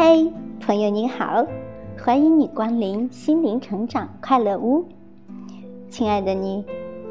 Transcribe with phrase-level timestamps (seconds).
[0.00, 0.16] 嗨，
[0.60, 1.44] 朋友你好，
[2.00, 4.84] 欢迎你光临心灵成长快乐屋。
[5.90, 6.64] 亲爱的你，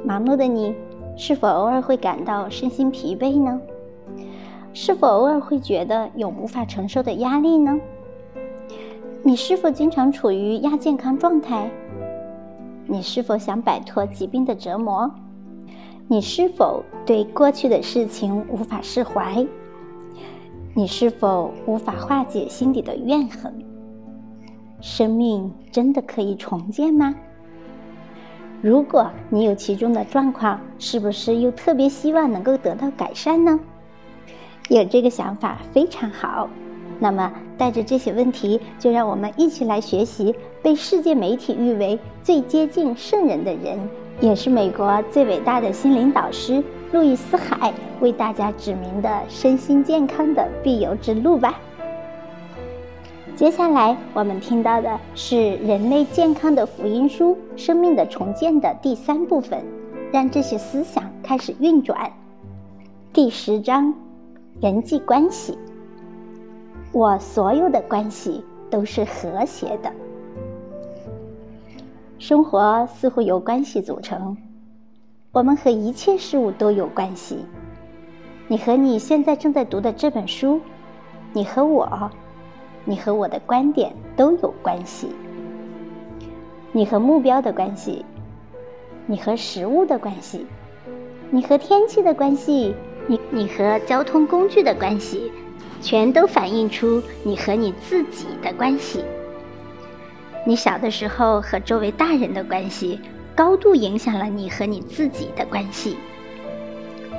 [0.06, 0.74] 忙碌的你，
[1.18, 3.60] 是否偶尔会感到身心疲惫呢？
[4.72, 7.78] 是否偶尔会觉得有无法承受的压力呢？
[9.22, 11.70] 你是否经常处于亚健康状态？
[12.86, 15.12] 你是否想摆脱疾病的折磨？
[16.08, 19.46] 你是否对过去的事情无法释怀？
[20.78, 23.52] 你是否无法化解心底的怨恨？
[24.80, 27.16] 生命真的可以重建吗？
[28.62, 33.60] 如果你有其中的状况，是不是又特别希望能够得到改善呢？
[34.70, 36.48] 有这个想法非常好。
[37.00, 43.80] 那么，带着这些问题，就让我们一起来学习被世界媒体誉为最接近圣人的人，
[44.22, 46.64] 也是美国最伟大的心灵导师。
[46.94, 51.60] 路易斯·海为大家指明的身心健康的必由之路吧。
[53.36, 55.36] 接下来我们听到的是
[55.68, 59.64] 《人类健康的福音书：生命的重建》的第三部分，
[60.14, 62.12] 让这些思想开始运转。
[63.12, 63.94] 第十章：
[64.62, 65.58] 人际关系。
[66.94, 69.92] 我所有的关系都是和谐的。
[72.18, 74.36] 生活似乎由关系组成。
[75.32, 77.46] 我们和一切事物都有关系。
[78.48, 80.62] 你和你现在正在读的这本书，
[81.34, 82.10] 你和我，
[82.86, 85.10] 你和我的观点都有关系。
[86.72, 88.06] 你和目标的关系，
[89.06, 90.46] 你和食物的关系，
[91.30, 92.74] 你和天气的关系，
[93.06, 95.32] 你你和交通工具的关系，
[95.82, 99.04] 全都反映出你和你自己的关系。
[100.46, 103.02] 你小的时候和周围大人的关系。
[103.38, 105.96] 高度影响了你和你自己的关系。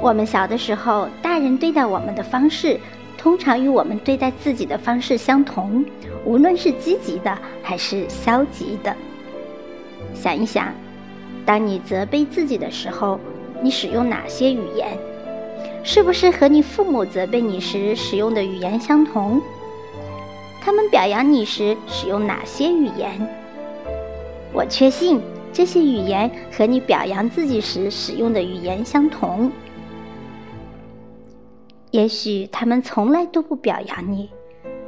[0.02, 2.80] 我们小的时候，大人对待我们的方式，
[3.16, 5.84] 通常与我们对待自己的方式相同，
[6.24, 8.92] 无论是积极的还是消极的。
[10.12, 10.74] 想一想，
[11.46, 13.20] 当你责备自己的时候，
[13.62, 14.98] 你使用哪些语言？
[15.84, 19.40] 是不是和你父母责备你时使用的语言相同？
[20.60, 23.08] 他们表扬你时使用哪些语言？
[24.52, 25.20] 我确信。
[25.58, 29.50] 这些语言和你表扬自己时使用的语言相同。
[31.90, 34.30] 也许他们从来都不表扬你，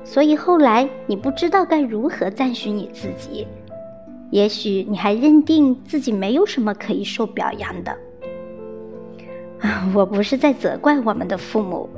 [0.05, 3.49] 所以后来你不知道该如何赞许你自己。
[4.31, 7.91] 也许你还认定自己没有什么可以受表扬的。
[9.59, 11.91] 啊，我不是在责怪我们的父母，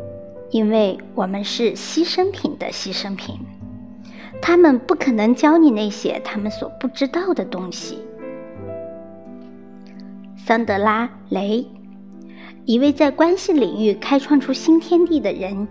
[0.51, 3.39] 因为我们是牺牲品的牺牲品，
[4.41, 7.99] 他们不可能教你那些他们所不知道的东西。
[10.45, 11.65] 桑德拉·雷，
[12.65, 15.69] 一位在关系领域开创出新天地的人，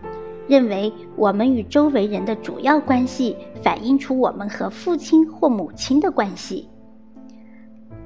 [0.47, 6.69] 认为我们与周围人的主要关系反映出我们和父亲或母亲的关系。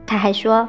[0.08, 0.68] 他还说，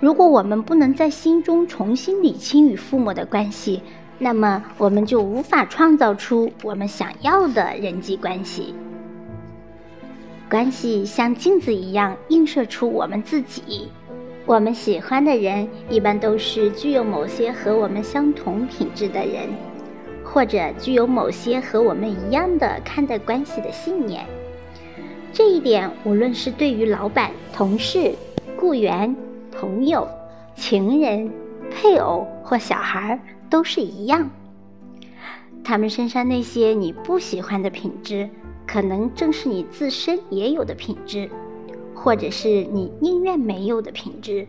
[0.00, 3.82] 如果我们不能在心中重新理清与父母的关系，
[4.18, 8.74] 那么我们就无法创造出我们想要的人际关系。
[10.48, 13.90] 关系像镜子一样映射出我们自己。
[14.46, 19.48] 我们喜欢的人一般都是具有某些和我们相同品质的人，
[20.22, 24.26] 或者具有某些和我们一样的看待关系的信念。
[25.32, 28.14] 这一点无论是对于老板、同事、
[28.58, 29.16] 雇员、
[29.50, 30.06] 朋友、
[30.54, 31.30] 情人、
[31.70, 33.18] 配偶或小孩
[33.48, 34.30] 都是一样。
[35.64, 38.28] 他们身上那些你不喜欢的品质，
[38.66, 41.30] 可能正是你自身也有的品质。
[41.94, 44.46] 或者是你宁愿没有的品质，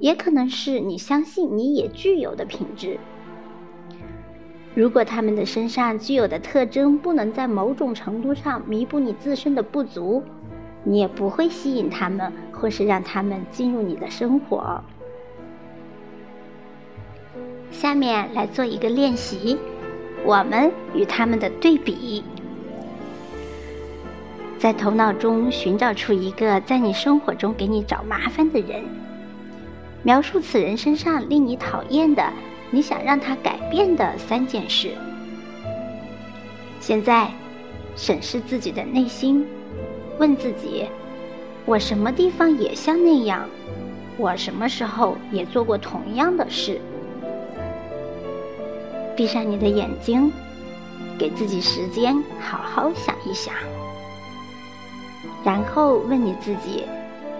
[0.00, 2.98] 也可能是你相信你也具有的品质。
[4.74, 10.22] 如果他们的身上具有的特征不能在某种程度上弥补你自身的不足，
[10.82, 14.82] 你也不会吸引他们，或是让他们进入你的生活。
[17.70, 19.58] 下面来做一个练习，
[20.24, 22.24] 我们与他们的对比。
[24.62, 28.84] 在头脑中寻找出一个在你生活中给你找麻烦的人，
[30.04, 32.22] 描述此人身上令你讨厌的、
[32.70, 34.92] 你想让他改变的三件事。
[36.78, 37.28] 现在，
[37.96, 39.44] 审视自己的内心，
[40.20, 40.86] 问自己：
[41.64, 43.44] 我什么地方也像那样？
[44.16, 46.80] 我什么时候也做过同样的事？
[49.16, 50.32] 闭上你的眼睛，
[51.18, 53.52] 给自己时间，好好想一想。
[55.44, 56.84] 然后问你自己：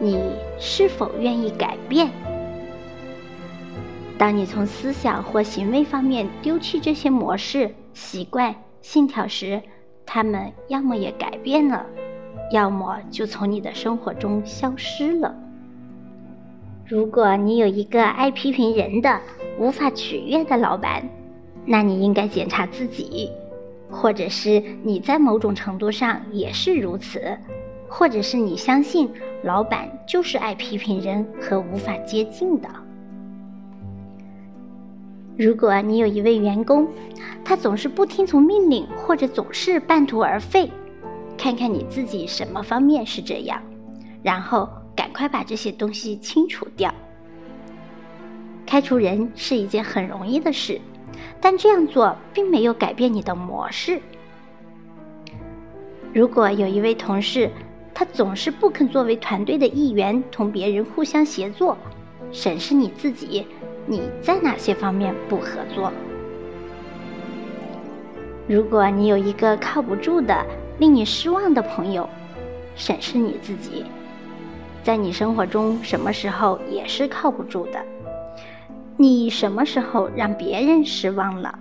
[0.00, 0.18] 你
[0.58, 2.10] 是否愿意改变？
[4.18, 9.60] 当你从思想或行为方面丢弃这些模式、习惯、信条时，
[10.06, 11.86] 他们要么也改变了，
[12.52, 15.34] 要么就从你的生活中消失了。
[16.86, 19.20] 如果你有一个爱批评人的、
[19.58, 21.08] 无法取悦的老板，
[21.64, 23.30] 那你应该检查自己，
[23.90, 27.38] 或者是你在某种程度上也是如此，
[27.94, 29.06] 或者是你相信
[29.44, 32.66] 老板就是爱批评人和无法接近的。
[35.36, 36.88] 如果你有一位员工，
[37.44, 40.70] 他总是不听从命令，或者总是半途而废，
[41.36, 43.60] 看看你自己什么方面是这样，
[44.22, 44.66] 然后
[44.96, 46.92] 赶快把这些东西清除掉。
[48.64, 50.80] 开除人是一件很容易的事，
[51.42, 54.00] 但这样做并没有改变你的模式。
[56.14, 57.50] 如果有一位同事，
[57.94, 61.76] 他总是不肯作为团队的一员，同别人互相协作，
[62.30, 63.46] 审视你自己。
[63.86, 65.92] 你在哪些方面不合作？
[68.48, 70.44] 如果你有一个靠不住的、
[70.78, 72.08] 令你失望的朋友，
[72.74, 73.84] 审视你自己，
[74.82, 77.84] 在你生活中什么时候也是靠不住的？
[78.96, 81.58] 你什么时候让别人失望了？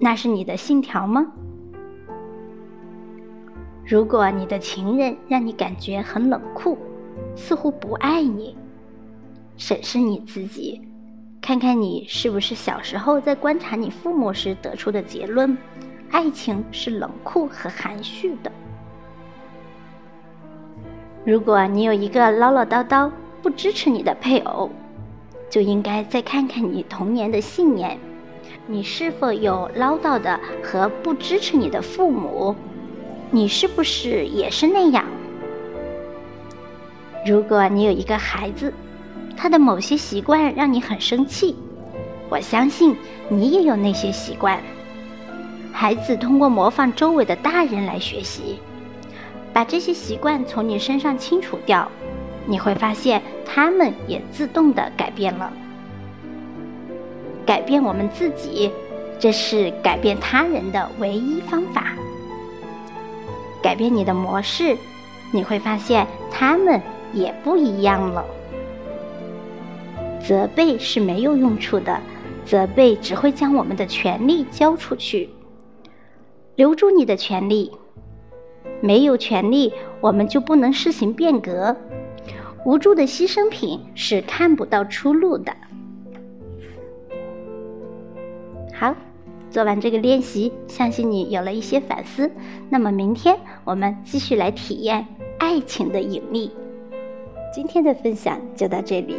[0.00, 1.26] 那是你的信条吗？
[3.92, 6.78] 如果你的情人让你感觉很冷酷，
[7.36, 8.56] 似乎不爱你。
[9.58, 10.80] 审视你自己，
[11.42, 15.54] 看看你是不是小时候在观察你父母时得出的结论：
[16.10, 18.50] 爱情是冷酷和含蓄的。
[21.22, 23.10] 如果你有一个唠唠叨叨、
[23.42, 24.70] 不支持你的配偶，
[25.50, 27.98] 就应该再看看你童年的信念：
[28.66, 32.56] 你是否有唠叨的和不支持你的父母？
[33.34, 35.06] 你是不是也是那样？
[37.26, 38.70] 如果你有一个孩子，
[39.34, 41.56] 他的某些习惯让你很生气，
[42.28, 42.94] 我相信
[43.30, 44.60] 你也有那些习惯。
[45.72, 48.58] 孩子通过模仿周围的大人来学习，
[49.50, 51.90] 把这些习惯从你身上清除掉，
[52.44, 55.50] 你会发现他们也自动的改变了。
[57.46, 58.70] 改变我们自己，
[59.18, 61.94] 这是改变他人的唯一方法。
[63.62, 64.76] 改变你的模式，
[65.30, 66.80] 你会发现他们
[67.12, 68.24] 也不一样了。
[70.20, 72.00] 责备是没有用处的，
[72.44, 75.30] 责备只会将我们的权利交出去。
[76.56, 77.72] 留住你的权利，
[78.80, 81.74] 没有权利，我们就不能施行变革。
[82.64, 85.52] 无助的牺牲品是看不到出路的。
[88.72, 88.94] 好，
[89.52, 92.30] 做完这个练习，相信你有了一些反思。
[92.70, 95.06] 那么明天我们继续来体验
[95.38, 96.50] 爱情的引力。
[97.54, 99.16] 今天的分享就到这里。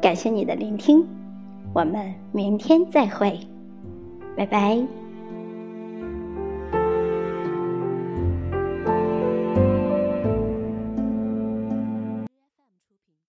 [0.00, 1.06] 感谢你的聆听，
[1.74, 3.38] 我们明天再会，
[4.34, 4.99] 拜拜。